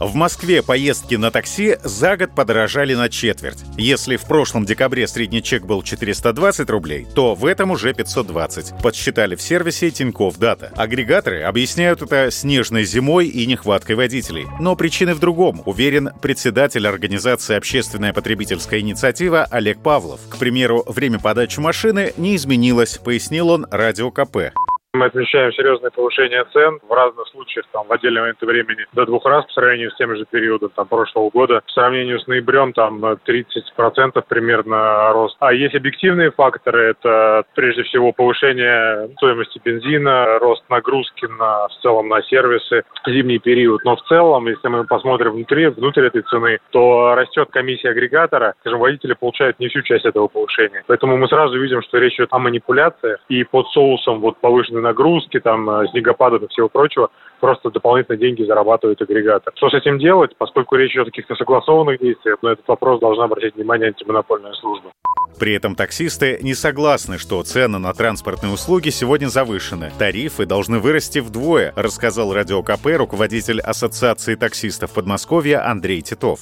В 0.00 0.14
Москве 0.14 0.62
поездки 0.62 1.16
на 1.16 1.30
такси 1.30 1.76
за 1.84 2.16
год 2.16 2.34
подорожали 2.34 2.94
на 2.94 3.10
четверть. 3.10 3.58
Если 3.76 4.16
в 4.16 4.22
прошлом 4.22 4.64
декабре 4.64 5.06
средний 5.06 5.42
чек 5.42 5.66
был 5.66 5.82
420 5.82 6.70
рублей, 6.70 7.06
то 7.14 7.34
в 7.34 7.44
этом 7.44 7.70
уже 7.70 7.92
520. 7.92 8.78
Подсчитали 8.82 9.34
в 9.34 9.42
сервисе 9.42 9.90
Тинькофф 9.90 10.38
Дата. 10.38 10.72
Агрегаторы 10.74 11.42
объясняют 11.42 12.00
это 12.00 12.30
снежной 12.30 12.84
зимой 12.84 13.28
и 13.28 13.44
нехваткой 13.44 13.96
водителей. 13.96 14.46
Но 14.58 14.74
причины 14.74 15.12
в 15.12 15.18
другом, 15.18 15.60
уверен 15.66 16.12
председатель 16.22 16.86
организации 16.86 17.54
«Общественная 17.54 18.14
потребительская 18.14 18.80
инициатива» 18.80 19.46
Олег 19.50 19.82
Павлов. 19.82 20.20
К 20.30 20.38
примеру, 20.38 20.82
время 20.86 21.18
подачи 21.18 21.60
машины 21.60 22.14
не 22.16 22.36
изменилось, 22.36 22.96
пояснил 22.96 23.50
он 23.50 23.66
Радио 23.70 24.10
КП. 24.10 24.54
Мы 24.92 25.04
отмечаем 25.04 25.52
серьезное 25.52 25.92
повышение 25.92 26.44
цен 26.52 26.80
в 26.82 26.92
разных 26.92 27.28
случаях, 27.28 27.64
там, 27.70 27.86
в 27.86 27.92
отдельные 27.92 28.22
моменты 28.22 28.44
времени 28.44 28.86
до 28.92 29.06
двух 29.06 29.24
раз 29.24 29.44
по 29.44 29.52
сравнению 29.52 29.92
с 29.92 29.96
тем 29.96 30.16
же 30.16 30.24
периодом 30.28 30.70
там, 30.74 30.88
прошлого 30.88 31.30
года. 31.30 31.60
По 31.64 31.72
сравнению 31.72 32.18
с 32.18 32.26
ноябрем 32.26 32.72
там 32.72 33.00
30% 33.04 34.24
примерно 34.28 35.12
рост. 35.12 35.36
А 35.38 35.52
есть 35.52 35.76
объективные 35.76 36.32
факторы, 36.32 36.90
это 36.90 37.44
прежде 37.54 37.84
всего 37.84 38.10
повышение 38.10 39.10
стоимости 39.18 39.60
бензина, 39.64 40.40
рост 40.40 40.64
нагрузки 40.68 41.26
на, 41.38 41.68
в 41.68 41.82
целом 41.82 42.08
на 42.08 42.20
сервисы, 42.22 42.82
зимний 43.06 43.38
период. 43.38 43.84
Но 43.84 43.94
в 43.94 44.02
целом, 44.08 44.48
если 44.48 44.66
мы 44.66 44.84
посмотрим 44.86 45.34
внутри, 45.34 45.68
внутрь 45.68 46.06
этой 46.06 46.22
цены, 46.22 46.58
то 46.70 47.14
растет 47.14 47.48
комиссия 47.52 47.90
агрегатора, 47.90 48.54
скажем, 48.58 48.80
водители 48.80 49.12
получают 49.12 49.60
не 49.60 49.68
всю 49.68 49.82
часть 49.82 50.04
этого 50.04 50.26
повышения. 50.26 50.82
Поэтому 50.88 51.16
мы 51.16 51.28
сразу 51.28 51.56
видим, 51.60 51.80
что 51.82 51.98
речь 51.98 52.16
идет 52.16 52.32
о 52.32 52.40
манипуляциях, 52.40 53.20
и 53.28 53.44
под 53.44 53.68
соусом 53.68 54.18
вот 54.18 54.36
повышенной 54.38 54.79
нагрузки, 54.80 55.40
там, 55.40 55.68
э, 55.68 55.88
снегопадов 55.88 56.42
и 56.42 56.48
всего 56.48 56.68
прочего, 56.68 57.10
просто 57.40 57.70
дополнительные 57.70 58.18
деньги 58.18 58.44
зарабатывает 58.44 59.00
агрегатор. 59.00 59.52
Что 59.56 59.70
с 59.70 59.74
этим 59.74 59.98
делать? 59.98 60.36
Поскольку 60.36 60.76
речь 60.76 60.92
идет 60.92 61.08
о 61.08 61.10
каких-то 61.10 61.34
согласованных 61.36 62.00
действиях, 62.00 62.38
на 62.42 62.48
этот 62.50 62.66
вопрос 62.68 63.00
должна 63.00 63.24
обратить 63.24 63.54
внимание 63.54 63.88
антимонопольная 63.88 64.52
служба. 64.54 64.90
При 65.38 65.54
этом 65.54 65.74
таксисты 65.74 66.38
не 66.42 66.54
согласны, 66.54 67.16
что 67.16 67.42
цены 67.42 67.78
на 67.78 67.94
транспортные 67.94 68.52
услуги 68.52 68.90
сегодня 68.90 69.28
завышены. 69.28 69.90
Тарифы 69.98 70.44
должны 70.44 70.80
вырасти 70.80 71.20
вдвое, 71.20 71.72
рассказал 71.76 72.34
Радио 72.34 72.62
КП 72.62 72.98
руководитель 72.98 73.60
Ассоциации 73.60 74.34
таксистов 74.34 74.92
Подмосковья 74.92 75.66
Андрей 75.66 76.02
Титов. 76.02 76.40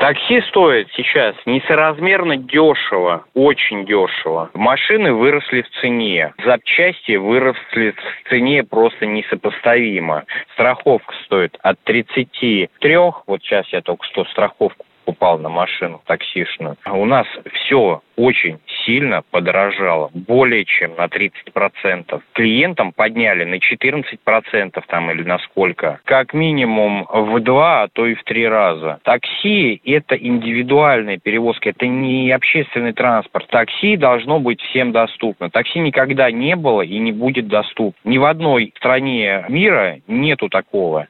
Такси 0.00 0.40
стоит 0.48 0.88
сейчас 0.94 1.34
несоразмерно 1.46 2.36
дешево, 2.36 3.24
очень 3.34 3.86
дешево. 3.86 4.50
Машины 4.54 5.12
выросли 5.12 5.62
в 5.62 5.70
цене, 5.80 6.34
запчасти 6.44 7.16
выросли 7.16 7.92
в 7.92 8.28
цене 8.28 8.62
просто 8.62 9.06
несопоставимо. 9.06 10.24
Страховка 10.52 11.14
стоит 11.24 11.56
от 11.62 11.78
33, 11.84 12.96
вот 13.26 13.42
сейчас 13.42 13.66
я 13.72 13.80
только 13.80 14.04
что 14.06 14.24
страховку 14.26 14.85
покупал 15.16 15.38
на 15.38 15.48
машину 15.48 16.00
таксишную. 16.06 16.76
У 16.86 17.04
нас 17.04 17.26
все 17.52 18.02
очень 18.16 18.58
сильно 18.84 19.22
подорожало, 19.30 20.10
более 20.14 20.64
чем 20.64 20.94
на 20.96 21.06
30%. 21.06 22.20
Клиентам 22.32 22.92
подняли 22.92 23.44
на 23.44 23.56
14% 23.56 24.82
там 24.86 25.10
или 25.10 25.22
на 25.22 25.38
сколько. 25.38 26.00
Как 26.04 26.32
минимум 26.32 27.06
в 27.10 27.40
два, 27.40 27.82
а 27.82 27.88
то 27.88 28.06
и 28.06 28.14
в 28.14 28.24
три 28.24 28.46
раза. 28.48 29.00
Такси– 29.02 29.80
это 29.84 30.16
индивидуальная 30.16 31.18
перевозка, 31.18 31.70
это 31.70 31.86
не 31.86 32.30
общественный 32.30 32.92
транспорт. 32.92 33.46
Такси 33.48 33.96
должно 33.96 34.38
быть 34.38 34.60
всем 34.62 34.92
доступно. 34.92 35.50
Такси 35.50 35.80
никогда 35.80 36.30
не 36.30 36.56
было 36.56 36.82
и 36.82 36.98
не 36.98 37.12
будет 37.12 37.48
доступно. 37.48 37.96
Ни 38.04 38.18
в 38.18 38.24
одной 38.24 38.72
стране 38.76 39.44
мира 39.48 39.98
нету 40.06 40.48
такого. 40.48 41.06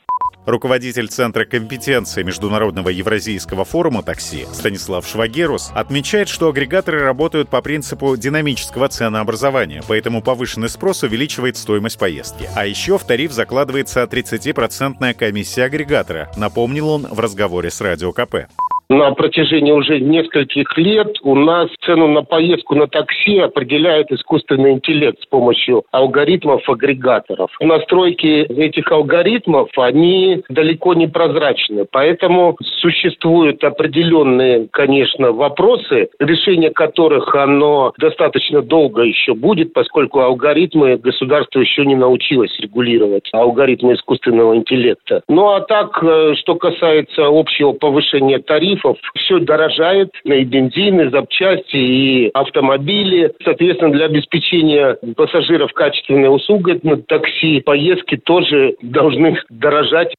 Руководитель 0.46 1.08
Центра 1.08 1.44
компетенции 1.44 2.22
Международного 2.22 2.88
Евразийского 2.88 3.64
форума 3.64 4.04
такси 4.04 4.46
Станислав 4.52 5.06
Швагерус 5.06 5.72
отмечает, 5.74 6.28
что 6.28 6.48
агрегаторы 6.48 7.00
работают 7.00 7.48
по 7.48 7.60
принципу 7.60 8.16
динамического 8.16 8.88
ценообразования, 8.88 9.82
поэтому 9.88 10.22
повышенный 10.22 10.68
спрос 10.68 11.02
увеличивает 11.02 11.56
стоимость 11.56 11.98
поездки. 11.98 12.48
А 12.54 12.64
еще 12.64 12.96
в 12.96 13.04
тариф 13.04 13.32
закладывается 13.32 14.04
30% 14.04 15.14
комиссия 15.14 15.64
агрегатора, 15.64 16.30
напомнил 16.36 16.90
он 16.90 17.06
в 17.10 17.18
разговоре 17.18 17.70
с 17.70 17.80
Радио 17.80 18.12
КП 18.12 18.46
на 18.88 19.10
протяжении 19.12 19.72
уже 19.72 20.00
нескольких 20.00 20.76
лет 20.78 21.16
у 21.22 21.34
нас 21.34 21.68
цену 21.84 22.06
на 22.08 22.22
поездку 22.22 22.74
на 22.74 22.86
такси 22.86 23.38
определяет 23.38 24.12
искусственный 24.12 24.72
интеллект 24.72 25.20
с 25.22 25.26
помощью 25.26 25.84
алгоритмов 25.90 26.68
агрегаторов. 26.68 27.50
Настройки 27.60 28.26
этих 28.26 28.90
алгоритмов, 28.92 29.68
они 29.76 30.42
далеко 30.48 30.94
не 30.94 31.08
прозрачны, 31.08 31.86
поэтому 31.90 32.56
существуют 32.80 33.64
определенные, 33.64 34.68
конечно, 34.70 35.32
вопросы, 35.32 36.08
решение 36.20 36.70
которых 36.70 37.34
оно 37.34 37.92
достаточно 37.98 38.62
долго 38.62 39.02
еще 39.02 39.34
будет, 39.34 39.72
поскольку 39.72 40.20
алгоритмы 40.20 40.96
государство 40.96 41.60
еще 41.60 41.84
не 41.84 41.96
научилось 41.96 42.56
регулировать, 42.60 43.28
алгоритмы 43.32 43.94
искусственного 43.94 44.56
интеллекта. 44.56 45.22
Ну 45.28 45.48
а 45.50 45.60
так, 45.60 46.02
э, 46.02 46.34
что 46.36 46.54
касается 46.54 47.26
общего 47.26 47.72
повышения 47.72 48.38
тарифов, 48.38 48.75
тарифов. 48.76 48.98
Все 49.14 49.38
дорожает, 49.38 50.10
и 50.24 50.44
бензин, 50.44 51.00
и 51.00 51.10
запчасти, 51.10 51.76
и 51.76 52.30
автомобили. 52.34 53.32
Соответственно, 53.44 53.92
для 53.92 54.06
обеспечения 54.06 54.96
пассажиров 55.16 55.72
качественной 55.72 56.34
услугой 56.34 56.80
на 56.82 56.96
такси 56.96 57.60
поездки 57.60 58.16
тоже 58.16 58.74
должны 58.82 59.38
дорожать. 59.50 60.14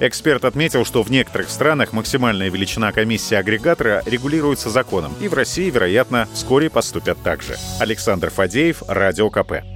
Эксперт 0.00 0.44
отметил, 0.44 0.84
что 0.84 1.02
в 1.02 1.10
некоторых 1.10 1.48
странах 1.48 1.92
максимальная 1.92 2.50
величина 2.50 2.92
комиссии 2.92 3.34
агрегатора 3.34 4.02
регулируется 4.06 4.68
законом, 4.68 5.12
и 5.20 5.28
в 5.28 5.34
России, 5.34 5.70
вероятно, 5.70 6.26
вскоре 6.34 6.70
поступят 6.70 7.16
так 7.24 7.42
же. 7.42 7.54
Александр 7.80 8.30
Фадеев, 8.30 8.82
Радио 8.88 9.30
КП. 9.30 9.75